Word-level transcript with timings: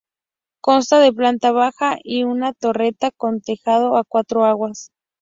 Consta 0.63 0.97
de 0.97 1.13
planta 1.13 1.51
baja 1.51 1.97
y 2.03 2.23
una 2.23 2.53
torreta 2.53 3.11
con 3.11 3.39
tejado 3.39 3.97
a 3.97 4.03
cuatro 4.03 4.45
aguas. 4.45 4.89